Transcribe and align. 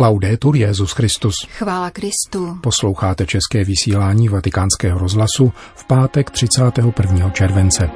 Laudetur 0.00 0.56
Jezus 0.56 0.92
Christus. 0.92 1.34
Chvála 1.48 1.90
Kristu. 1.90 2.58
Posloucháte 2.60 3.26
české 3.26 3.64
vysílání 3.64 4.28
Vatikánského 4.28 4.98
rozhlasu 4.98 5.52
v 5.74 5.84
pátek 5.84 6.30
31. 6.30 7.30
července. 7.30 7.90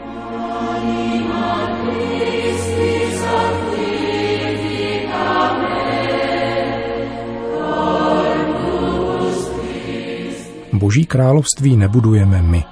Boží 10.73 11.07
království 11.07 11.77
nebudujeme 11.77 12.43
my, 12.43 12.65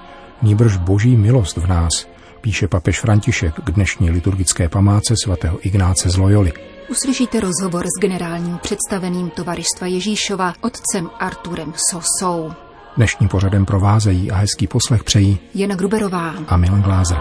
níbrž 0.42 0.76
boží 0.76 1.16
milost 1.16 1.56
v 1.56 1.66
nás, 1.66 2.08
píše 2.40 2.68
papež 2.68 3.00
František 3.00 3.54
k 3.54 3.70
dnešní 3.70 4.10
liturgické 4.10 4.68
památce 4.68 5.14
svatého 5.24 5.66
Ignáce 5.66 6.10
z 6.10 6.16
Loyoli. 6.16 6.69
Uslyšíte 6.90 7.40
rozhovor 7.40 7.86
s 7.86 8.00
generálním 8.00 8.58
představeným 8.58 9.30
tovaristva 9.30 9.86
Ježíšova 9.86 10.54
otcem 10.60 11.10
Arturem 11.18 11.72
Sosou. 11.90 12.52
Dnešním 12.96 13.28
pořadem 13.28 13.66
provázejí 13.66 14.30
a 14.30 14.36
hezký 14.36 14.66
poslech 14.66 15.04
přejí 15.04 15.38
Jana 15.54 15.74
Gruberová 15.74 16.34
a 16.48 16.56
Milan 16.56 16.82
Glázer. 16.82 17.18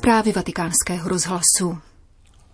Zprávy 0.00 0.32
vatikánského 0.32 1.08
rozhlasu. 1.08 1.78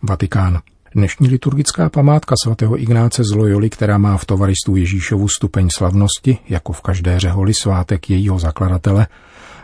Vatikán. 0.03 0.61
Dnešní 0.95 1.29
liturgická 1.29 1.89
památka 1.89 2.35
svatého 2.45 2.81
Ignáce 2.81 3.23
z 3.25 3.37
Loyoli, 3.37 3.71
která 3.71 3.99
má 3.99 4.17
v 4.17 4.25
tovaristu 4.25 4.77
Ježíšovu 4.77 5.29
stupeň 5.29 5.69
slavnosti, 5.79 6.39
jako 6.49 6.73
v 6.73 6.81
každé 6.81 7.21
řeholi 7.21 7.55
svátek 7.55 8.11
jejího 8.11 8.39
zakladatele, 8.39 9.07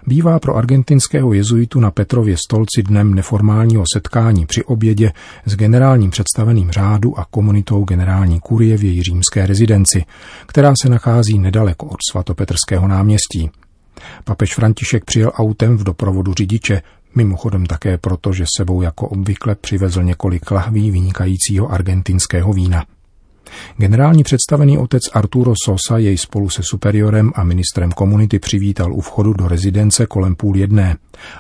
bývá 0.07 0.39
pro 0.39 0.57
argentinského 0.57 1.33
jezuitu 1.33 1.81
na 1.81 1.91
Petrově 1.91 2.37
stolci 2.37 2.83
dnem 2.83 3.15
neformálního 3.15 3.85
setkání 3.95 4.47
při 4.47 4.65
obědě 4.65 5.13
s 5.47 5.57
generálním 5.57 6.11
představeným 6.11 6.71
řádu 6.71 7.19
a 7.19 7.25
komunitou 7.25 7.85
generální 7.85 8.41
kurie 8.41 8.77
v 8.77 8.85
její 8.85 9.03
římské 9.03 9.47
rezidenci, 9.47 10.05
která 10.47 10.73
se 10.83 10.89
nachází 10.89 11.39
nedaleko 11.39 11.87
od 11.87 11.99
svatopetrského 12.11 12.89
náměstí. 12.89 13.51
Papež 14.25 14.55
František 14.55 15.05
přijel 15.05 15.33
autem 15.35 15.77
v 15.77 15.85
doprovodu 15.85 16.35
řidiče, 16.35 16.83
mimochodem 17.15 17.67
také 17.67 17.99
proto, 17.99 18.33
že 18.33 18.45
sebou 18.57 18.83
jako 18.83 19.09
obvykle 19.09 19.55
přivezl 19.55 20.03
několik 20.03 20.51
lahví 20.51 20.91
vynikajícího 20.91 21.73
argentinského 21.73 22.53
vína. 22.53 22.85
Generální 23.77 24.23
představený 24.23 24.79
otec 24.79 25.03
Arturo 25.13 25.53
Sosa 25.65 25.99
jej 25.99 26.19
spolu 26.19 26.51
se 26.51 26.63
superiorem 26.63 27.33
a 27.35 27.45
ministrem 27.45 27.93
komunity 27.93 28.39
přivítal 28.39 28.93
u 28.93 29.01
vchodu 29.01 29.33
do 29.33 29.49
rezidence 29.49 30.07
kolem 30.07 30.35
půl 30.35 30.57
jedné 30.57 30.97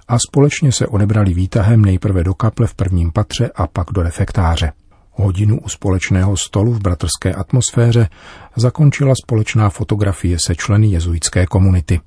a 0.08 0.18
společně 0.18 0.72
se 0.72 0.86
odebrali 0.86 1.34
výtahem 1.34 1.84
nejprve 1.84 2.24
do 2.24 2.34
kaple 2.34 2.66
v 2.66 2.74
prvním 2.74 3.12
patře 3.12 3.50
a 3.54 3.66
pak 3.66 3.86
do 3.92 4.02
refektáře. 4.02 4.72
Hodinu 5.12 5.60
u 5.60 5.68
společného 5.68 6.36
stolu 6.36 6.72
v 6.72 6.80
bratrské 6.80 7.34
atmosféře 7.34 8.08
zakončila 8.56 9.14
společná 9.24 9.70
fotografie 9.70 10.36
se 10.46 10.54
členy 10.54 10.86
jezuitské 10.86 11.46
komunity. 11.46 12.00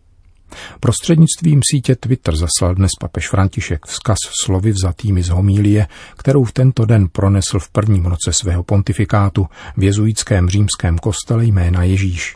Prostřednictvím 0.79 1.59
sítě 1.71 1.95
Twitter 1.95 2.35
zaslal 2.35 2.75
dnes 2.75 2.91
papež 2.99 3.29
František 3.29 3.85
vzkaz 3.85 4.17
slovy 4.43 4.71
vzatými 4.71 5.23
z 5.23 5.29
homílie, 5.29 5.87
kterou 6.17 6.43
v 6.43 6.51
tento 6.51 6.85
den 6.85 7.07
pronesl 7.11 7.59
v 7.59 7.69
prvním 7.69 8.05
roce 8.05 8.33
svého 8.33 8.63
pontifikátu 8.63 9.47
v 9.77 9.83
jezuitském 9.83 10.49
římském 10.49 10.97
kostele 10.97 11.45
jména 11.45 11.83
Ježíš. 11.83 12.35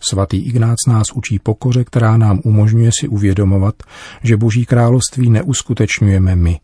Svatý 0.00 0.46
Ignác 0.46 0.76
nás 0.88 1.12
učí 1.14 1.38
pokoře, 1.38 1.84
která 1.84 2.16
nám 2.16 2.40
umožňuje 2.44 2.90
si 3.00 3.08
uvědomovat, 3.08 3.74
že 4.22 4.36
Boží 4.36 4.66
království 4.66 5.30
neuskutečňujeme 5.30 6.36
my, 6.36 6.60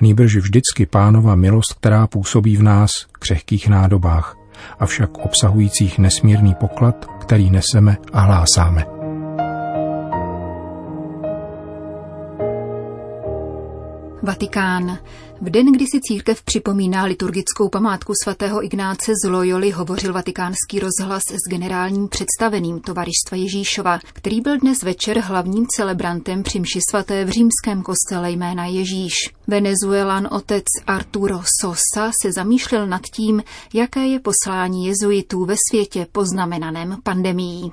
nýbrž 0.00 0.36
vždycky 0.36 0.86
pánova 0.86 1.34
milost, 1.34 1.74
která 1.80 2.06
působí 2.06 2.56
v 2.56 2.62
nás, 2.62 2.90
křehkých 3.12 3.68
nádobách, 3.68 4.36
avšak 4.78 5.18
obsahujících 5.18 5.98
nesmírný 5.98 6.54
poklad, 6.54 7.06
který 7.20 7.50
neseme 7.50 7.96
a 8.12 8.20
hlásáme. 8.20 8.97
Vatikán. 14.28 14.98
V 15.40 15.50
den, 15.50 15.72
kdy 15.72 15.84
si 15.86 16.00
církev 16.00 16.42
připomíná 16.42 17.04
liturgickou 17.04 17.68
památku 17.68 18.12
svatého 18.24 18.64
Ignáce 18.64 19.12
z 19.24 19.28
Loyoli, 19.28 19.70
hovořil 19.70 20.12
vatikánský 20.12 20.80
rozhlas 20.80 21.22
s 21.30 21.50
generálním 21.50 22.08
představeným 22.08 22.80
tovaristva 22.80 23.36
Ježíšova, 23.36 23.98
který 24.12 24.40
byl 24.40 24.58
dnes 24.58 24.82
večer 24.82 25.18
hlavním 25.18 25.66
celebrantem 25.76 26.42
při 26.42 26.60
mši 26.60 26.80
svaté 26.90 27.24
v 27.24 27.28
římském 27.28 27.82
kostele 27.82 28.30
jména 28.30 28.66
Ježíš. 28.66 29.14
Venezuelan 29.50 30.28
otec 30.30 30.64
Arturo 30.86 31.38
Sosa 31.60 32.10
se 32.22 32.32
zamýšlel 32.32 32.86
nad 32.86 33.00
tím, 33.16 33.42
jaké 33.74 34.00
je 34.00 34.20
poslání 34.20 34.86
jezuitů 34.86 35.44
ve 35.44 35.54
světě 35.70 36.06
poznamenaném 36.12 36.96
pandemií. 37.02 37.72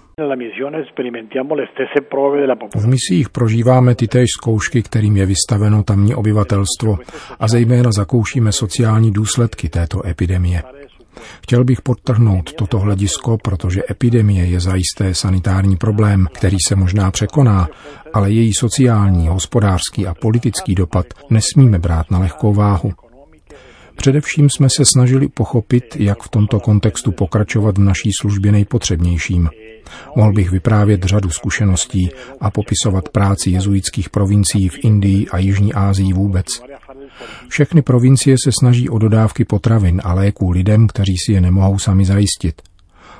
V 2.75 2.87
misích 2.87 3.29
prožíváme 3.29 3.95
ty 3.95 4.07
též 4.07 4.25
zkoušky, 4.37 4.83
kterým 4.83 5.17
je 5.17 5.25
vystaveno 5.25 5.83
tamní 5.83 6.15
obyvatelstvo 6.15 6.97
a 7.39 7.47
zejména 7.47 7.91
zakoušíme 7.91 8.51
sociální 8.51 9.11
důsledky 9.11 9.69
této 9.69 10.07
epidemie. 10.07 10.61
Chtěl 11.43 11.63
bych 11.63 11.81
podtrhnout 11.81 12.53
toto 12.53 12.79
hledisko, 12.79 13.37
protože 13.37 13.81
epidemie 13.89 14.45
je 14.45 14.59
zajisté 14.59 15.13
sanitární 15.13 15.77
problém, 15.77 16.27
který 16.33 16.57
se 16.67 16.75
možná 16.75 17.11
překoná, 17.11 17.67
ale 18.13 18.31
její 18.31 18.53
sociální, 18.53 19.27
hospodářský 19.27 20.07
a 20.07 20.13
politický 20.13 20.75
dopad 20.75 21.05
nesmíme 21.29 21.79
brát 21.79 22.11
na 22.11 22.19
lehkou 22.19 22.53
váhu. 22.53 22.93
Především 23.95 24.49
jsme 24.49 24.67
se 24.77 24.83
snažili 24.85 25.27
pochopit, 25.27 25.95
jak 25.99 26.23
v 26.23 26.29
tomto 26.29 26.59
kontextu 26.59 27.11
pokračovat 27.11 27.77
v 27.77 27.81
naší 27.81 28.09
službě 28.21 28.51
nejpotřebnějším. 28.51 29.49
Mohl 30.15 30.33
bych 30.33 30.51
vyprávět 30.51 31.03
řadu 31.03 31.29
zkušeností 31.29 32.09
a 32.41 32.51
popisovat 32.51 33.09
práci 33.09 33.49
jezuitských 33.49 34.09
provincií 34.09 34.69
v 34.69 34.77
Indii 34.83 35.27
a 35.27 35.37
Jižní 35.37 35.73
Asii 35.73 36.13
vůbec. 36.13 36.45
Všechny 37.47 37.81
provincie 37.81 38.35
se 38.43 38.51
snaží 38.59 38.89
o 38.89 38.97
dodávky 38.97 39.45
potravin 39.45 40.01
a 40.03 40.13
léků 40.13 40.51
lidem, 40.51 40.87
kteří 40.87 41.15
si 41.25 41.31
je 41.31 41.41
nemohou 41.41 41.79
sami 41.79 42.05
zajistit. 42.05 42.61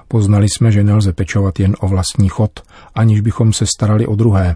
Poznali 0.08 0.50
jsme, 0.50 0.72
že 0.72 0.84
nelze 0.84 1.14
pečovat 1.14 1.60
jen 1.60 1.76
o 1.80 1.88
vlastní 1.88 2.30
chod, 2.30 2.52
aniž 2.96 3.22
bychom 3.22 3.54
se 3.54 3.66
starali 3.66 4.08
o 4.08 4.16
druhé. 4.16 4.56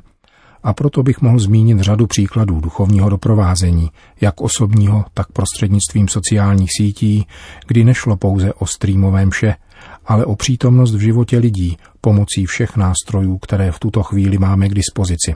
A 0.64 0.74
proto 0.74 1.04
bych 1.04 1.22
mohl 1.22 1.40
zmínit 1.40 1.80
řadu 1.80 2.08
příkladů 2.08 2.60
duchovního 2.60 3.10
doprovázení, 3.10 3.90
jak 4.22 4.42
osobního, 4.42 5.06
tak 5.14 5.32
prostřednictvím 5.32 6.08
sociálních 6.08 6.70
sítí, 6.78 7.28
kdy 7.68 7.84
nešlo 7.84 8.18
pouze 8.18 8.54
o 8.54 8.66
streamové 8.66 9.26
mše, 9.26 9.56
ale 10.06 10.26
o 10.26 10.36
přítomnost 10.36 10.96
v 10.96 11.00
životě 11.00 11.38
lidí 11.38 11.78
pomocí 12.02 12.46
všech 12.46 12.78
nástrojů, 12.78 13.38
které 13.38 13.72
v 13.72 13.80
tuto 13.80 14.04
chvíli 14.04 14.38
máme 14.38 14.70
k 14.70 14.74
dispozici. 14.74 15.36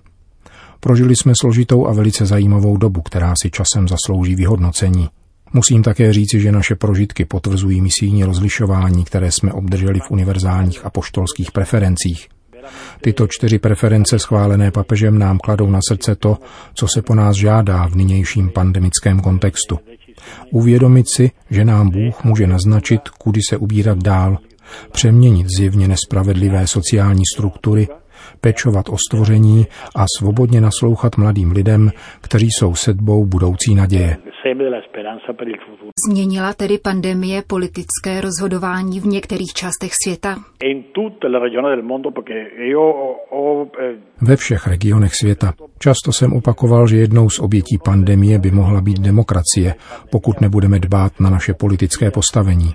Prožili 0.83 1.15
jsme 1.15 1.33
složitou 1.41 1.87
a 1.87 1.93
velice 1.93 2.25
zajímavou 2.25 2.77
dobu, 2.77 3.01
která 3.01 3.33
si 3.41 3.51
časem 3.51 3.87
zaslouží 3.87 4.35
vyhodnocení. 4.35 5.09
Musím 5.53 5.83
také 5.83 6.13
říci, 6.13 6.39
že 6.39 6.51
naše 6.51 6.75
prožitky 6.75 7.25
potvrzují 7.25 7.81
misijní 7.81 8.23
rozlišování, 8.23 9.03
které 9.03 9.31
jsme 9.31 9.51
obdrželi 9.51 9.99
v 9.99 10.11
univerzálních 10.11 10.85
a 10.85 10.89
poštolských 10.89 11.51
preferencích. 11.51 12.27
Tyto 13.01 13.27
čtyři 13.27 13.59
preference 13.59 14.19
schválené 14.19 14.71
papežem 14.71 15.19
nám 15.19 15.37
kladou 15.37 15.69
na 15.69 15.79
srdce 15.87 16.15
to, 16.15 16.37
co 16.73 16.87
se 16.87 17.01
po 17.01 17.15
nás 17.15 17.35
žádá 17.35 17.87
v 17.87 17.95
nynějším 17.95 18.49
pandemickém 18.49 19.19
kontextu. 19.19 19.79
Uvědomit 20.51 21.09
si, 21.09 21.31
že 21.49 21.65
nám 21.65 21.89
Bůh 21.89 22.23
může 22.23 22.47
naznačit, 22.47 23.09
kudy 23.09 23.39
se 23.49 23.57
ubírat 23.57 23.97
dál, 23.97 24.37
přeměnit 24.91 25.47
zjevně 25.57 25.87
nespravedlivé 25.87 26.67
sociální 26.67 27.23
struktury 27.35 27.87
pečovat 28.41 28.89
o 28.89 28.95
stvoření 29.07 29.65
a 29.95 30.05
svobodně 30.17 30.61
naslouchat 30.61 31.17
mladým 31.17 31.51
lidem, 31.51 31.91
kteří 32.21 32.47
jsou 32.51 32.75
sedbou 32.75 33.25
budoucí 33.25 33.75
naděje. 33.75 34.17
Změnila 36.09 36.53
tedy 36.53 36.77
pandemie 36.77 37.43
politické 37.47 38.21
rozhodování 38.21 38.99
v 38.99 39.05
některých 39.05 39.53
částech 39.53 39.91
světa? 40.03 40.35
Ve 44.21 44.35
všech 44.35 44.67
regionech 44.67 45.11
světa. 45.15 45.53
Často 45.79 46.11
jsem 46.11 46.33
opakoval, 46.33 46.87
že 46.87 46.97
jednou 46.97 47.29
z 47.29 47.39
obětí 47.39 47.77
pandemie 47.85 48.39
by 48.39 48.51
mohla 48.51 48.81
být 48.81 48.99
demokracie, 48.99 49.75
pokud 50.11 50.41
nebudeme 50.41 50.79
dbát 50.79 51.19
na 51.19 51.29
naše 51.29 51.53
politické 51.53 52.11
postavení. 52.11 52.73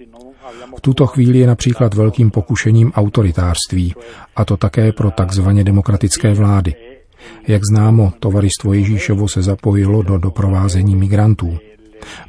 V 0.76 0.80
tuto 0.80 1.06
chvíli 1.06 1.38
je 1.38 1.46
například 1.46 1.94
velkým 1.94 2.30
pokušením 2.30 2.92
autoritářství, 2.92 3.94
a 4.36 4.44
to 4.44 4.56
také 4.56 4.92
pro 4.92 5.10
takzvaně 5.10 5.64
demokratické 5.64 6.34
vlády. 6.34 6.74
Jak 7.48 7.62
známo, 7.72 8.12
tovaristvo 8.20 8.72
Ježíšovo 8.72 9.28
se 9.28 9.42
zapojilo 9.42 10.02
do 10.02 10.18
doprovázení 10.18 10.96
migrantů. 10.96 11.58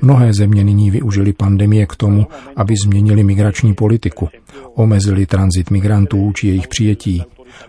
Mnohé 0.01 0.33
země 0.33 0.63
nyní 0.63 0.91
využili 0.91 1.33
pandemie 1.33 1.85
k 1.85 1.95
tomu, 1.95 2.27
aby 2.55 2.75
změnili 2.85 3.23
migrační 3.23 3.73
politiku, 3.73 4.29
omezili 4.75 5.25
tranzit 5.25 5.71
migrantů 5.71 6.31
či 6.35 6.47
jejich 6.47 6.67
přijetí, 6.67 7.23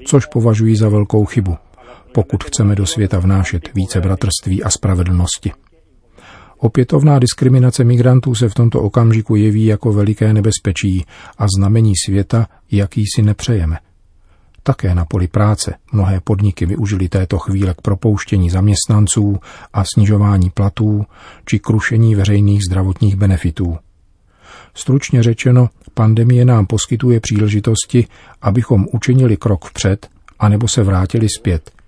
což 0.06 0.26
považují 0.26 0.76
za 0.76 0.88
velkou 0.88 1.24
chybu, 1.24 1.56
pokud 2.12 2.44
chceme 2.44 2.74
do 2.74 2.86
světa 2.86 3.18
vnášet 3.18 3.74
více 3.74 4.00
bratrství 4.00 4.62
a 4.62 4.70
spravedlnosti. 4.70 5.52
Opětovná 6.62 7.18
diskriminace 7.18 7.84
migrantů 7.84 8.34
se 8.34 8.48
v 8.48 8.54
tomto 8.54 8.82
okamžiku 8.82 9.36
jeví 9.36 9.64
jako 9.64 9.92
veliké 9.92 10.32
nebezpečí 10.32 11.04
a 11.38 11.46
znamení 11.58 11.92
světa, 12.06 12.46
jaký 12.70 13.04
si 13.16 13.22
nepřejeme. 13.22 13.78
Také 14.62 14.94
na 14.94 15.04
poli 15.04 15.28
práce 15.28 15.74
mnohé 15.92 16.20
podniky 16.20 16.66
využili 16.66 17.08
této 17.08 17.38
chvíle 17.38 17.74
k 17.74 17.80
propouštění 17.80 18.50
zaměstnanců 18.50 19.36
a 19.72 19.84
snižování 19.94 20.50
platů 20.50 21.04
či 21.44 21.58
krušení 21.58 22.14
veřejných 22.14 22.60
zdravotních 22.70 23.16
benefitů. 23.16 23.78
Stručně 24.74 25.22
řečeno, 25.22 25.68
pandemie 25.94 26.44
nám 26.44 26.66
poskytuje 26.66 27.20
příležitosti, 27.20 28.06
abychom 28.42 28.86
učinili 28.92 29.36
krok 29.36 29.64
vpřed, 29.64 30.08
anebo 30.38 30.68
se 30.68 30.82
vrátili 30.82 31.26
zpět– 31.38 31.70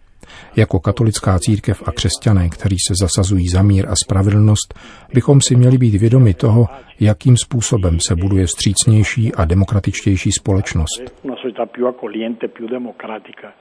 jako 0.57 0.81
katolická 0.81 1.39
církev 1.39 1.83
a 1.87 1.93
křesťané, 1.93 2.49
kteří 2.49 2.77
se 2.89 2.95
zasazují 3.01 3.49
za 3.49 3.63
mír 3.63 3.89
a 3.89 3.95
spravedlnost, 4.05 4.75
bychom 5.15 5.41
si 5.41 5.57
měli 5.57 5.79
být 5.79 5.95
vědomi 5.95 6.35
toho, 6.35 6.67
jakým 7.01 7.37
způsobem 7.45 7.99
se 8.09 8.17
buduje 8.17 8.47
vstřícnější 8.47 9.35
a 9.35 9.45
demokratičtější 9.45 10.31
společnost. 10.33 11.03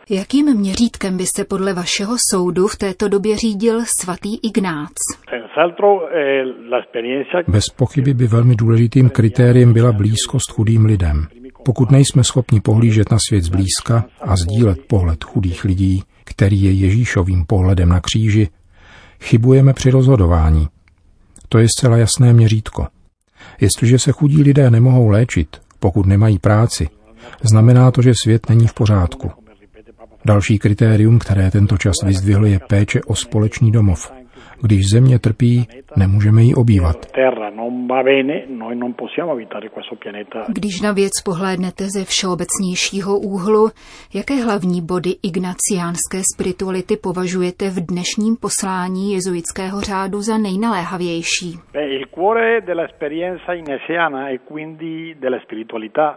Jakým 0.09 0.57
měřítkem 0.57 1.18
by 1.18 1.23
se 1.35 1.45
podle 1.45 1.73
vašeho 1.73 2.15
soudu 2.31 2.68
v 2.68 2.75
této 2.75 3.07
době 3.07 3.38
řídil 3.38 3.79
svatý 4.01 4.38
Ignác? 4.44 4.91
Bez 7.47 7.63
pochyby 7.75 8.13
by 8.13 8.27
velmi 8.27 8.56
důležitým 8.56 9.09
kritériem 9.09 9.73
byla 9.73 9.91
blízkost 9.91 10.51
chudým 10.51 10.85
lidem. 10.85 11.27
Pokud 11.65 11.91
nejsme 11.91 12.23
schopni 12.23 12.62
pohlížet 12.62 13.12
na 13.12 13.18
svět 13.29 13.44
zblízka 13.44 14.06
a 14.21 14.35
sdílet 14.35 14.79
pohled 14.88 15.23
chudých 15.23 15.63
lidí, 15.63 16.03
který 16.23 16.62
je 16.62 16.71
Ježíšovým 16.71 17.45
pohledem 17.45 17.89
na 17.89 18.00
kříži, 18.00 18.50
chybujeme 19.21 19.73
při 19.73 19.89
rozhodování. 19.89 20.68
To 21.50 21.57
je 21.57 21.68
zcela 21.77 21.97
jasné 21.97 22.33
měřítko. 22.33 22.88
Jestliže 23.62 24.00
se 24.00 24.12
chudí 24.12 24.44
lidé 24.44 24.71
nemohou 24.71 25.07
léčit, 25.07 25.62
pokud 25.79 26.06
nemají 26.06 26.39
práci, 26.39 26.89
znamená 27.51 27.91
to, 27.91 28.01
že 28.01 28.12
svět 28.23 28.50
není 28.50 28.68
v 28.68 28.73
pořádku. 28.73 29.31
Další 30.25 30.59
kritérium, 30.59 31.19
které 31.19 31.51
tento 31.51 31.77
čas 31.77 31.95
vyzdvihl, 32.06 32.45
je 32.45 32.59
péče 32.59 33.01
o 33.01 33.15
společný 33.15 33.71
domov. 33.71 34.12
Když 34.61 34.81
země 34.93 35.19
trpí, 35.19 35.67
nemůžeme 35.97 36.41
ji 36.43 36.53
obývat. 36.55 36.97
Když 40.47 40.81
na 40.81 40.91
věc 40.91 41.11
pohlédnete 41.25 41.83
ze 41.97 42.05
všeobecnějšího 42.05 43.19
úhlu, 43.19 43.69
jaké 44.13 44.33
hlavní 44.33 44.81
body 44.81 45.15
ignaciánské 45.23 46.21
spirituality 46.35 46.97
považujete 46.97 47.69
v 47.69 47.85
dnešním 47.85 48.35
poslání 48.35 49.13
jezuitského 49.13 49.81
řádu 49.81 50.21
za 50.21 50.37
nejnaléhavější? 50.37 51.59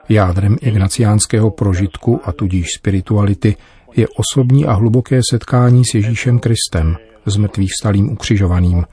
Jádrem 0.09 0.57
ignaciánského 0.63 1.51
prožitku 1.51 2.21
a 2.25 2.33
tudíž 2.33 2.67
spirituality 2.79 3.57
je 3.97 4.07
osobní 4.09 4.65
a 4.65 4.73
hluboké 4.73 5.21
setkání 5.31 5.83
s 5.85 5.95
Ježíšem 5.95 6.39
Kristem, 6.39 6.97
z 7.27 7.37
mrtvých 7.37 7.71
stalým 7.81 8.13
ukřižovaným, 8.13 8.85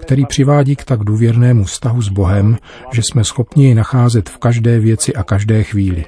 který 0.00 0.26
přivádí 0.26 0.76
k 0.76 0.84
tak 0.84 1.04
důvěrnému 1.04 1.64
vztahu 1.64 2.02
s 2.02 2.08
Bohem, 2.08 2.56
že 2.92 3.02
jsme 3.02 3.24
schopni 3.24 3.64
jej 3.64 3.74
nacházet 3.74 4.28
v 4.28 4.38
každé 4.38 4.78
věci 4.78 5.14
a 5.14 5.22
každé 5.22 5.62
chvíli. 5.62 6.04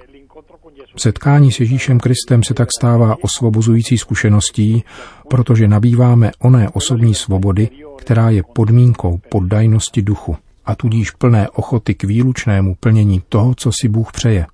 Setkání 0.97 1.53
s 1.53 1.61
Ježíšem 1.61 2.01
Kristem 2.01 2.43
se 2.43 2.55
tak 2.55 2.69
stává 2.79 3.17
osvobozující 3.25 3.99
zkušeností, 3.99 4.85
protože 5.31 5.69
nabýváme 5.69 6.31
oné 6.39 6.69
osobní 6.69 7.15
svobody, 7.15 7.69
která 7.99 8.31
je 8.31 8.43
podmínkou 8.55 9.21
poddajnosti 9.29 10.03
duchu 10.03 10.37
a 10.65 10.75
tudíž 10.75 11.11
plné 11.11 11.49
ochoty 11.51 11.95
k 11.95 12.05
výlučnému 12.05 12.75
plnění 12.81 13.23
toho, 13.29 13.55
co 13.55 13.71
si 13.81 13.89
Bůh 13.89 14.13
přeje, 14.13 14.47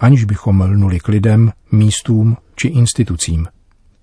aniž 0.00 0.24
bychom 0.24 0.60
lnuli 0.60 1.00
k 1.00 1.08
lidem, 1.08 1.52
místům 1.72 2.36
či 2.56 2.68
institucím. 2.68 3.46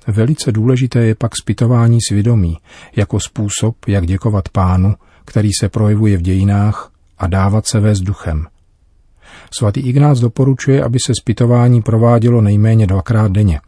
Velice 0.09 0.51
důležité 0.51 1.05
je 1.05 1.15
pak 1.15 1.31
zpytování 1.41 1.97
svědomí 2.09 2.57
jako 2.95 3.19
způsob, 3.19 3.75
jak 3.87 4.05
děkovat 4.05 4.49
pánu, 4.49 4.95
který 5.25 5.49
se 5.59 5.69
projevuje 5.69 6.17
v 6.17 6.21
dějinách 6.21 6.91
a 7.17 7.27
dávat 7.27 7.67
se 7.67 7.79
vést 7.79 7.99
duchem. 7.99 8.45
Svatý 9.57 9.79
Ignác 9.79 10.19
doporučuje, 10.19 10.83
aby 10.83 10.97
se 11.05 11.13
zpytování 11.21 11.81
provádělo 11.81 12.41
nejméně 12.41 12.87
dvakrát 12.87 13.31
denně, 13.31 13.61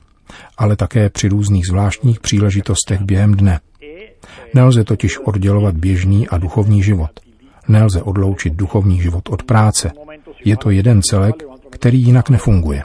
ale 0.57 0.75
také 0.75 1.09
při 1.09 1.27
různých 1.27 1.67
zvláštních 1.67 2.19
příležitostech 2.19 3.01
během 3.01 3.35
dne. 3.35 3.59
Nelze 4.53 4.83
totiž 4.83 5.19
oddělovat 5.19 5.75
běžný 5.75 6.27
a 6.27 6.37
duchovní 6.37 6.83
život. 6.83 7.11
Nelze 7.67 8.01
odloučit 8.01 8.53
duchovní 8.53 9.01
život 9.01 9.29
od 9.29 9.43
práce. 9.43 9.91
Je 10.45 10.57
to 10.57 10.69
jeden 10.69 11.01
celek, 11.01 11.35
který 11.71 12.03
jinak 12.03 12.29
nefunguje. 12.29 12.81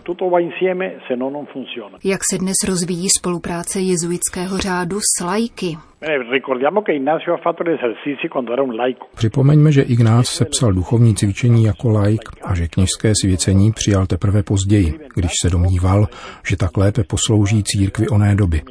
Jak 2.04 2.20
se 2.30 2.38
dnes 2.38 2.56
rozvíjí 2.68 3.08
spolupráce 3.18 3.80
jezuitského 3.80 4.58
řádu 4.58 4.98
s 5.00 5.24
lajky? 5.24 5.76
Připomeňme, 9.16 9.72
že 9.72 9.82
Ignác 9.82 10.28
sepsal 10.28 10.72
duchovní 10.72 11.14
cvičení 11.14 11.64
jako 11.64 11.88
laik 11.88 12.20
a 12.44 12.54
že 12.54 12.68
kněžské 12.68 13.12
svěcení 13.22 13.72
přijal 13.72 14.06
teprve 14.06 14.42
později, 14.42 14.94
když 15.14 15.30
se 15.42 15.50
domníval, 15.50 16.06
že 16.48 16.56
tak 16.56 16.76
lépe 16.76 17.04
poslouží 17.04 17.64
církvi 17.64 18.08
oné 18.08 18.34
doby. 18.34 18.62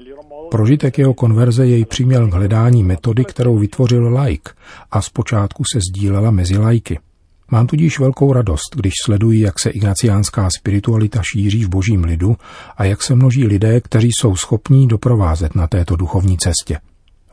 Prožitek 0.51 0.97
jeho 0.97 1.13
konverze 1.13 1.65
jej 1.65 1.85
přiměl 1.85 2.27
k 2.27 2.33
hledání 2.33 2.83
metody, 2.83 3.25
kterou 3.25 3.57
vytvořil 3.57 4.13
laik 4.13 4.49
a 4.91 5.01
zpočátku 5.01 5.63
se 5.73 5.79
sdílela 5.79 6.31
mezi 6.31 6.57
lajky. 6.57 6.99
Mám 7.51 7.67
tudíž 7.67 7.99
velkou 7.99 8.33
radost, 8.33 8.75
když 8.75 8.93
sleduji, 9.05 9.41
jak 9.41 9.59
se 9.59 9.69
ignaciánská 9.69 10.49
spiritualita 10.59 11.21
šíří 11.23 11.63
v 11.63 11.69
božím 11.69 12.03
lidu 12.03 12.35
a 12.77 12.83
jak 12.83 13.03
se 13.03 13.15
množí 13.15 13.47
lidé, 13.47 13.81
kteří 13.81 14.09
jsou 14.19 14.35
schopní 14.35 14.87
doprovázet 14.87 15.55
na 15.55 15.67
této 15.67 15.95
duchovní 15.95 16.37
cestě. 16.37 16.79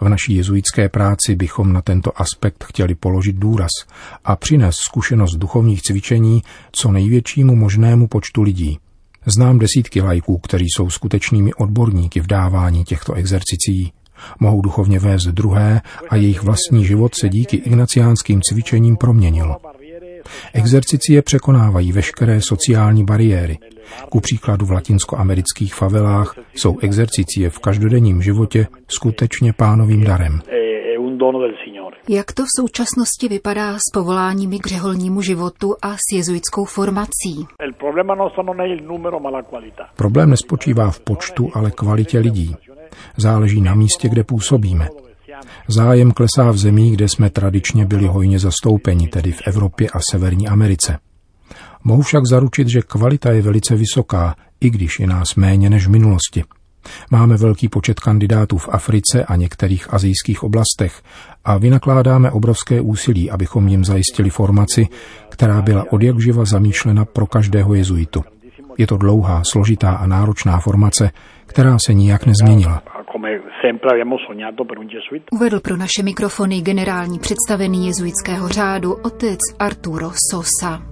V 0.00 0.08
naší 0.08 0.34
jezuitské 0.34 0.88
práci 0.88 1.34
bychom 1.34 1.72
na 1.72 1.82
tento 1.82 2.20
aspekt 2.20 2.64
chtěli 2.64 2.94
položit 2.94 3.36
důraz 3.36 3.70
a 4.24 4.36
přinést 4.36 4.76
zkušenost 4.76 5.36
duchovních 5.36 5.82
cvičení 5.82 6.42
co 6.72 6.92
největšímu 6.92 7.56
možnému 7.56 8.08
počtu 8.08 8.42
lidí. 8.42 8.78
Znám 9.26 9.58
desítky 9.58 10.00
lajků, 10.00 10.38
kteří 10.38 10.66
jsou 10.76 10.90
skutečnými 10.90 11.54
odborníky 11.54 12.20
v 12.20 12.26
dávání 12.26 12.84
těchto 12.84 13.12
exercicí. 13.12 13.92
Mohou 14.40 14.62
duchovně 14.62 14.98
vést 14.98 15.24
druhé 15.24 15.80
a 16.08 16.16
jejich 16.16 16.42
vlastní 16.42 16.84
život 16.84 17.14
se 17.14 17.28
díky 17.28 17.56
ignaciánským 17.56 18.40
cvičením 18.42 18.96
proměnil. 18.96 19.56
Exercicie 20.52 21.22
překonávají 21.22 21.92
veškeré 21.92 22.40
sociální 22.40 23.04
bariéry. 23.04 23.58
Ku 24.08 24.20
příkladu 24.20 24.66
v 24.66 24.70
latinskoamerických 24.70 25.74
favelách 25.74 26.34
jsou 26.54 26.78
exercicie 26.78 27.50
v 27.50 27.58
každodenním 27.58 28.22
životě 28.22 28.66
skutečně 28.88 29.52
pánovým 29.52 30.04
darem. 30.04 30.40
Jak 32.08 32.32
to 32.32 32.42
v 32.42 32.60
současnosti 32.60 33.28
vypadá 33.28 33.74
s 33.74 33.90
povoláními 33.92 34.58
k 34.58 34.66
řeholnímu 34.66 35.22
životu 35.22 35.74
a 35.82 35.94
s 35.94 36.12
jezuitskou 36.12 36.64
formací? 36.64 37.46
Problém 39.96 40.30
nespočívá 40.30 40.90
v 40.90 41.00
počtu, 41.00 41.50
ale 41.54 41.70
kvalitě 41.70 42.18
lidí. 42.18 42.56
Záleží 43.16 43.60
na 43.60 43.74
místě, 43.74 44.08
kde 44.08 44.24
působíme. 44.24 44.88
Zájem 45.68 46.12
klesá 46.12 46.50
v 46.50 46.56
zemích, 46.56 46.96
kde 46.96 47.08
jsme 47.08 47.30
tradičně 47.30 47.86
byli 47.86 48.06
hojně 48.06 48.38
zastoupeni, 48.38 49.08
tedy 49.08 49.32
v 49.32 49.42
Evropě 49.46 49.88
a 49.88 49.98
Severní 50.10 50.48
Americe. 50.48 50.98
Mohu 51.84 52.02
však 52.02 52.26
zaručit, 52.26 52.68
že 52.68 52.82
kvalita 52.82 53.30
je 53.30 53.42
velice 53.42 53.76
vysoká, 53.76 54.34
i 54.60 54.70
když 54.70 55.00
je 55.00 55.06
nás 55.06 55.34
méně 55.34 55.70
než 55.70 55.86
v 55.86 55.90
minulosti. 55.90 56.44
Máme 57.10 57.36
velký 57.36 57.68
počet 57.68 58.00
kandidátů 58.00 58.58
v 58.58 58.68
Africe 58.72 59.24
a 59.24 59.36
některých 59.36 59.94
azijských 59.94 60.42
oblastech 60.42 61.02
a 61.44 61.58
vynakládáme 61.58 62.30
obrovské 62.30 62.80
úsilí, 62.80 63.30
abychom 63.30 63.68
jim 63.68 63.84
zajistili 63.84 64.30
formaci, 64.30 64.88
která 65.28 65.62
byla 65.62 65.92
odjakživa 65.92 66.44
zamýšlena 66.44 67.04
pro 67.04 67.26
každého 67.26 67.74
jezuitu. 67.74 68.24
Je 68.78 68.86
to 68.86 68.96
dlouhá, 68.96 69.42
složitá 69.52 69.90
a 69.90 70.06
náročná 70.06 70.60
formace, 70.60 71.10
která 71.46 71.76
se 71.86 71.94
nijak 71.94 72.26
nezměnila. 72.26 72.82
Uvedl 75.32 75.60
pro 75.60 75.76
naše 75.76 76.02
mikrofony 76.02 76.60
generální 76.60 77.18
představený 77.18 77.86
jezuitského 77.86 78.48
řádu 78.48 78.92
otec 78.92 79.38
Arturo 79.58 80.10
Sosa. 80.30 80.82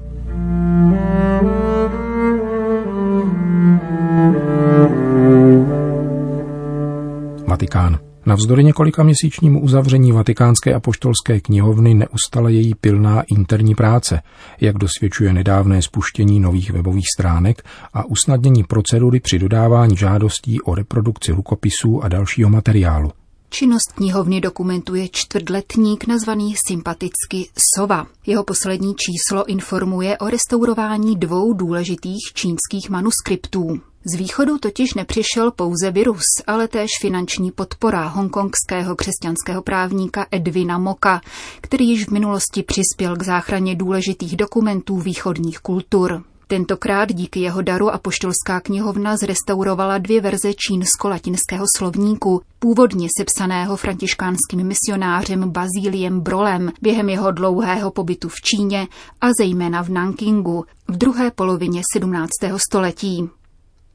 Vatikán. 7.47 8.10
Navzdory 8.26 8.64
několika 8.64 9.02
měsíčnímu 9.02 9.60
uzavření 9.60 10.12
Vatikánské 10.12 10.74
apoštolské 10.74 11.40
knihovny 11.40 11.94
neustala 11.94 12.48
její 12.48 12.74
pilná 12.74 13.22
interní 13.22 13.74
práce, 13.74 14.22
jak 14.60 14.78
dosvědčuje 14.78 15.32
nedávné 15.32 15.82
spuštění 15.82 16.40
nových 16.40 16.70
webových 16.70 17.06
stránek 17.18 17.62
a 17.94 18.04
usnadnění 18.04 18.64
procedury 18.64 19.20
při 19.20 19.38
dodávání 19.38 19.96
žádostí 19.96 20.60
o 20.60 20.74
reprodukci 20.74 21.32
rukopisů 21.32 22.04
a 22.04 22.08
dalšího 22.08 22.50
materiálu. 22.50 23.10
Činnost 23.52 23.92
knihovny 23.94 24.40
dokumentuje 24.40 25.08
čtvrtletník 25.08 26.06
nazvaný 26.06 26.54
sympaticky 26.68 27.48
Sova. 27.76 28.06
Jeho 28.26 28.44
poslední 28.44 28.94
číslo 28.94 29.46
informuje 29.46 30.18
o 30.18 30.30
restaurování 30.30 31.16
dvou 31.16 31.52
důležitých 31.52 32.32
čínských 32.34 32.90
manuskriptů. 32.90 33.80
Z 34.04 34.14
východu 34.14 34.59
totiž 34.59 34.95
nepřišel 34.95 35.50
pouze 35.50 35.90
virus, 35.90 36.23
ale 36.47 36.69
též 36.69 36.90
finanční 37.00 37.50
podpora 37.50 38.07
hongkongského 38.07 38.97
křesťanského 38.97 39.62
právníka 39.62 40.26
Edwina 40.30 40.78
Moka, 40.78 41.21
který 41.61 41.88
již 41.88 42.07
v 42.07 42.11
minulosti 42.11 42.62
přispěl 42.62 43.16
k 43.16 43.23
záchraně 43.23 43.76
důležitých 43.76 44.37
dokumentů 44.37 44.97
východních 44.97 45.59
kultur. 45.59 46.23
Tentokrát 46.47 47.12
díky 47.12 47.40
jeho 47.40 47.62
daru 47.62 47.90
apoštolská 47.90 48.61
knihovna 48.61 49.16
zrestaurovala 49.16 49.99
dvě 49.99 50.21
verze 50.21 50.52
čínsko-latinského 50.54 51.64
slovníku, 51.76 52.42
původně 52.59 53.09
sepsaného 53.19 53.76
františkánským 53.76 54.66
misionářem 54.66 55.50
Bazíliem 55.50 56.21
Brolem 56.21 56.73
během 56.83 57.09
jeho 57.09 57.30
dlouhého 57.30 57.90
pobytu 57.90 58.28
v 58.28 58.40
Číně 58.40 58.87
a 59.21 59.28
zejména 59.38 59.83
v 59.83 59.88
Nankingu 59.88 60.64
v 60.88 60.97
druhé 60.97 61.30
polovině 61.30 61.83
17. 61.95 62.30
století. 62.69 63.30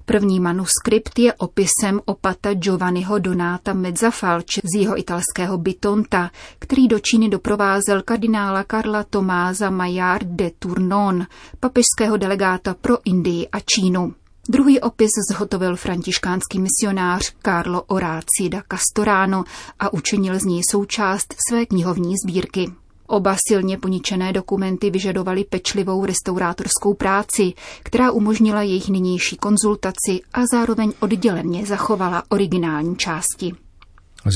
První 0.06 0.40
manuskript 0.40 1.20
je 1.20 1.34
opisem 1.34 2.02
opata 2.06 2.54
Giovanniho 2.54 3.20
Donata 3.20 3.74
Mezzafalce 3.74 4.62
z 4.64 4.80
jeho 4.80 5.00
italského 5.00 5.58
Bitonta, 5.58 6.32
který 6.60 6.88
do 6.88 7.00
Číny 7.00 7.30
doprovázel 7.30 8.02
kardinála 8.02 8.64
Karla 8.64 9.04
Tomáza 9.04 9.70
Maillard 9.70 10.28
de 10.28 10.52
Tournon, 10.60 11.26
papežského 11.60 12.18
delegáta 12.18 12.74
pro 12.82 12.98
Indii 13.06 13.48
a 13.48 13.58
Čínu. 13.60 14.14
Druhý 14.50 14.82
opis 14.82 15.10
zhotovil 15.32 15.76
františkánský 15.76 16.60
misionář 16.60 17.34
Carlo 17.46 17.82
Orazzi 17.82 18.50
da 18.50 18.62
Castorano 18.72 19.44
a 19.80 19.94
učinil 19.94 20.40
z 20.40 20.44
něj 20.44 20.62
součást 20.72 21.36
své 21.50 21.66
knihovní 21.66 22.14
sbírky. 22.26 22.72
Oba 23.08 23.36
silně 23.48 23.78
poničené 23.78 24.34
dokumenty 24.34 24.90
vyžadovaly 24.90 25.44
pečlivou 25.44 26.06
restaurátorskou 26.06 26.94
práci, 26.94 27.54
která 27.84 28.12
umožnila 28.12 28.62
jejich 28.62 28.90
nynější 28.90 29.36
konzultaci 29.36 30.20
a 30.34 30.42
zároveň 30.52 30.94
odděleně 31.00 31.66
zachovala 31.66 32.24
originální 32.30 32.96
části. 32.96 33.54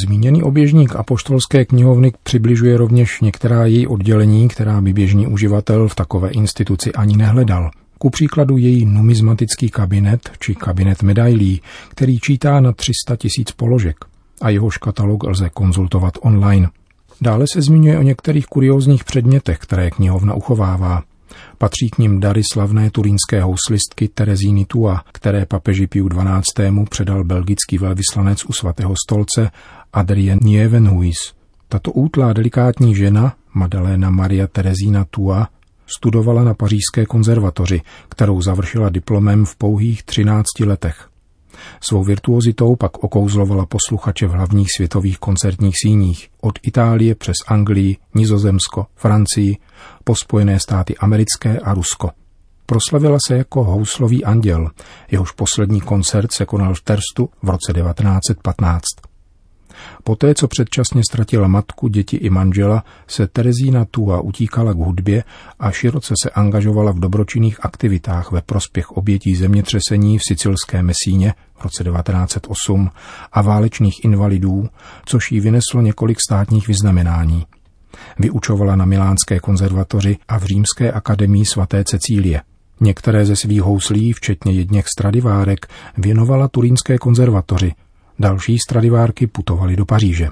Zmíněný 0.05 0.43
oběžník 0.43 0.95
apoštolské 0.95 1.65
knihovny 1.65 2.13
přibližuje 2.23 2.77
rovněž 2.77 3.21
některá 3.21 3.65
její 3.65 3.87
oddělení, 3.87 4.47
která 4.47 4.81
by 4.81 4.93
běžný 4.93 5.27
uživatel 5.27 5.87
v 5.87 5.95
takové 5.95 6.29
instituci 6.29 6.93
ani 6.93 7.17
nehledal. 7.17 7.71
Ku 7.97 8.09
příkladu 8.09 8.57
její 8.57 8.85
numizmatický 8.85 9.69
kabinet 9.69 10.29
či 10.39 10.55
kabinet 10.55 11.03
medailí, 11.03 11.61
který 11.89 12.19
čítá 12.19 12.59
na 12.59 12.73
300 12.73 13.15
tisíc 13.15 13.51
položek 13.51 13.95
a 14.41 14.49
jehož 14.49 14.77
katalog 14.77 15.23
lze 15.23 15.49
konzultovat 15.49 16.13
online. 16.21 16.69
Dále 17.21 17.45
se 17.53 17.61
zmiňuje 17.61 17.99
o 17.99 18.01
některých 18.01 18.45
kuriózních 18.45 19.03
předmětech, 19.03 19.57
které 19.59 19.91
knihovna 19.91 20.33
uchovává. 20.33 21.03
Patří 21.57 21.89
k 21.89 21.97
nim 21.97 22.19
dary 22.19 22.41
slavné 22.53 22.91
turínské 22.91 23.41
houslistky 23.41 24.07
Terezíny 24.07 24.65
Tua, 24.65 25.03
které 25.11 25.45
papeži 25.45 25.87
Piu 25.87 26.09
XII. 26.09 26.85
předal 26.89 27.23
belgický 27.23 27.77
velvyslanec 27.77 28.45
u 28.45 28.53
svatého 28.53 28.93
stolce 29.07 29.51
Adrien 29.93 30.39
Nievenhuis. 30.41 31.33
Tato 31.67 31.91
útlá 31.91 32.33
delikátní 32.33 32.95
žena, 32.95 33.33
Madalena 33.53 34.09
Maria 34.09 34.47
Terezína 34.47 35.05
Tua, 35.09 35.47
studovala 35.97 36.43
na 36.43 36.53
pařížské 36.53 37.05
konzervatoři, 37.05 37.81
kterou 38.09 38.41
završila 38.41 38.89
diplomem 38.89 39.45
v 39.45 39.55
pouhých 39.55 40.03
13 40.03 40.45
letech. 40.59 41.08
Svou 41.81 42.03
virtuozitou 42.03 42.75
pak 42.75 43.03
okouzlovala 43.03 43.65
posluchače 43.65 44.27
v 44.27 44.31
hlavních 44.31 44.67
světových 44.77 45.19
koncertních 45.19 45.75
síních 45.83 46.29
od 46.41 46.59
Itálie 46.63 47.15
přes 47.15 47.35
Anglii, 47.47 47.97
Nizozemsko, 48.15 48.85
Francii, 48.95 49.57
po 50.03 50.15
Spojené 50.15 50.59
státy 50.59 50.97
americké 50.97 51.59
a 51.59 51.73
Rusko. 51.73 52.09
Proslavila 52.65 53.17
se 53.27 53.37
jako 53.37 53.63
houslový 53.63 54.25
anděl, 54.25 54.69
jehož 55.11 55.31
poslední 55.31 55.81
koncert 55.81 56.31
se 56.31 56.45
konal 56.45 56.73
v 56.73 56.81
Terstu 56.81 57.29
v 57.43 57.49
roce 57.49 57.73
1915. 57.73 59.08
Poté, 60.03 60.33
co 60.33 60.47
předčasně 60.47 61.01
ztratila 61.09 61.47
matku, 61.47 61.87
děti 61.87 62.17
i 62.17 62.29
manžela, 62.29 62.83
se 63.07 63.27
Terezína 63.27 63.85
Tua 63.91 64.21
utíkala 64.21 64.73
k 64.73 64.77
hudbě 64.77 65.23
a 65.59 65.71
široce 65.71 66.13
se 66.23 66.29
angažovala 66.29 66.91
v 66.91 66.99
dobročinných 66.99 67.65
aktivitách 67.65 68.31
ve 68.31 68.41
prospěch 68.41 68.91
obětí 68.91 69.35
zemětřesení 69.35 70.17
v 70.17 70.23
sicilské 70.27 70.83
Mesíně 70.83 71.33
v 71.55 71.63
roce 71.63 71.83
1908 71.83 72.89
a 73.31 73.41
válečných 73.41 74.05
invalidů, 74.05 74.69
což 75.05 75.31
jí 75.31 75.39
vyneslo 75.39 75.81
několik 75.81 76.17
státních 76.21 76.67
vyznamenání. 76.67 77.45
Vyučovala 78.19 78.75
na 78.75 78.85
Milánské 78.85 79.39
konzervatoři 79.39 80.17
a 80.27 80.39
v 80.39 80.43
Římské 80.43 80.91
akademii 80.91 81.45
svaté 81.45 81.83
Cecílie. 81.83 82.41
Některé 82.81 83.25
ze 83.25 83.35
svých 83.35 83.61
houslí, 83.61 84.13
včetně 84.13 84.51
jedněch 84.51 84.85
stradivárek, 84.87 85.67
věnovala 85.97 86.47
Turínské 86.47 86.97
konzervatoři, 86.97 87.73
Další 88.19 88.59
stradivárky 88.59 89.27
putovaly 89.27 89.75
do 89.75 89.85
Paříže. 89.85 90.27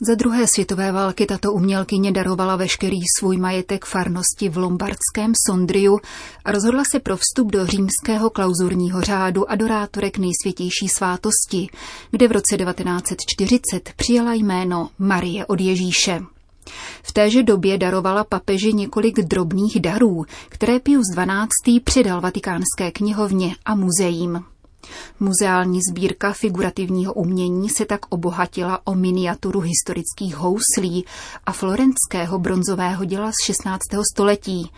Za 0.00 0.14
druhé 0.14 0.46
světové 0.54 0.92
války 0.92 1.26
tato 1.26 1.52
umělkyně 1.52 2.12
darovala 2.12 2.56
veškerý 2.56 2.98
svůj 3.18 3.36
majetek 3.36 3.84
farnosti 3.84 4.48
v 4.48 4.56
lombardském 4.56 5.32
Sondriu 5.46 5.98
a 6.44 6.52
rozhodla 6.52 6.82
se 6.92 7.00
pro 7.00 7.16
vstup 7.16 7.52
do 7.52 7.66
římského 7.66 8.30
klauzurního 8.30 9.00
řádu 9.00 9.50
adorátorek 9.50 10.18
nejsvětější 10.18 10.88
svátosti, 10.88 11.68
kde 12.10 12.28
v 12.28 12.32
roce 12.32 12.56
1940 12.56 13.92
přijala 13.96 14.34
jméno 14.34 14.88
Marie 14.98 15.46
od 15.46 15.60
Ježíše. 15.60 16.22
V 17.02 17.12
téže 17.12 17.42
době 17.42 17.78
darovala 17.78 18.24
papeži 18.24 18.72
několik 18.72 19.20
drobných 19.20 19.80
darů, 19.80 20.24
které 20.48 20.80
Pius 20.80 21.06
XII. 21.64 21.80
předal 21.80 22.20
vatikánské 22.20 22.90
knihovně 22.92 23.56
a 23.64 23.74
muzeím. 23.74 24.44
Muzeální 25.20 25.80
sbírka 25.90 26.32
figurativního 26.32 27.12
umění 27.12 27.68
se 27.68 27.84
tak 27.84 28.00
obohatila 28.08 28.80
o 28.84 28.94
miniaturu 28.94 29.60
historických 29.60 30.36
houslí 30.36 31.04
a 31.46 31.52
florenského 31.52 32.38
bronzového 32.38 33.04
děla 33.04 33.30
z 33.30 33.46
16. 33.46 33.80
století, 34.12 34.70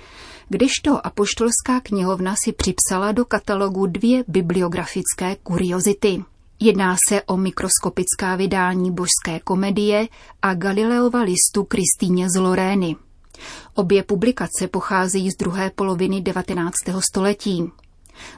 kdežto 0.49 1.07
apoštolská 1.07 1.81
knihovna 1.83 2.35
si 2.45 2.53
připsala 2.53 3.13
do 3.13 3.25
katalogu 3.25 3.87
dvě 3.87 4.25
bibliografické 4.29 5.37
kuriozity. 5.43 6.25
Jedná 6.61 6.97
se 7.09 7.23
o 7.23 7.37
mikroskopická 7.37 8.37
vydání 8.37 8.91
božské 8.91 9.41
komedie 9.45 10.09
a 10.43 10.55
Galileova 10.55 11.21
listu 11.23 11.65
Kristýně 11.65 12.27
z 12.31 12.41
Lorény. 12.41 12.97
Obě 13.75 14.03
publikace 14.03 14.69
pocházejí 14.69 15.31
z 15.31 15.37
druhé 15.37 15.71
poloviny 15.71 16.21
19. 16.21 16.75
století. 16.99 17.71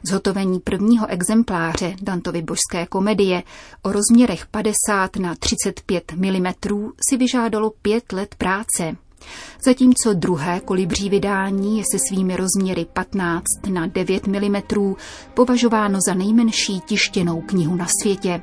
Zhotovení 0.02 0.60
prvního 0.60 1.06
exempláře 1.06 1.94
Dantovy 2.02 2.42
božské 2.42 2.86
komedie 2.86 3.42
o 3.82 3.92
rozměrech 3.92 4.46
50 4.46 5.16
na 5.16 5.34
35 5.34 6.12
mm 6.12 6.46
si 7.08 7.16
vyžádalo 7.16 7.72
pět 7.82 8.12
let 8.12 8.34
práce. 8.34 8.96
Zatímco 9.62 10.14
druhé 10.14 10.60
kolibří 10.60 11.08
vydání 11.08 11.78
je 11.78 11.84
se 11.92 11.98
svými 12.08 12.36
rozměry 12.36 12.86
15 12.92 13.44
na 13.72 13.86
9 13.86 14.26
mm 14.26 14.56
považováno 15.34 15.98
za 16.06 16.14
nejmenší 16.14 16.80
tištěnou 16.80 17.40
knihu 17.40 17.76
na 17.76 17.86
světě. 18.02 18.40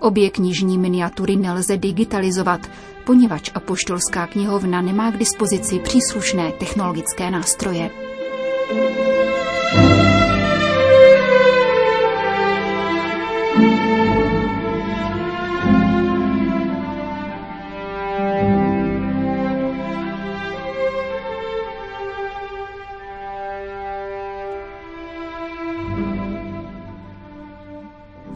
Obě 0.00 0.30
knižní 0.30 0.78
miniatury 0.78 1.36
nelze 1.36 1.76
digitalizovat, 1.76 2.60
poněvadž 3.06 3.50
apoštolská 3.54 4.26
knihovna 4.26 4.82
nemá 4.82 5.10
k 5.10 5.16
dispozici 5.16 5.78
příslušné 5.78 6.52
technologické 6.52 7.30
nástroje. 7.30 7.90